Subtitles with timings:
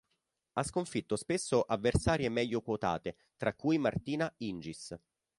[0.53, 4.97] Ha sconfitto spesso avversarie meglio quotate, tra cui Martina Hingis.